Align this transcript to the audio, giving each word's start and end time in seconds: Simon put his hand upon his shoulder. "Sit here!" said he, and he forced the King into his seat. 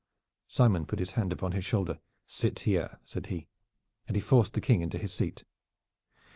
Simon 0.47 0.87
put 0.87 0.97
his 0.97 1.11
hand 1.11 1.31
upon 1.31 1.51
his 1.51 1.63
shoulder. 1.63 1.99
"Sit 2.25 2.61
here!" 2.61 2.97
said 3.03 3.27
he, 3.27 3.47
and 4.07 4.15
he 4.15 4.19
forced 4.19 4.53
the 4.53 4.59
King 4.59 4.81
into 4.81 4.97
his 4.97 5.13
seat. 5.13 5.43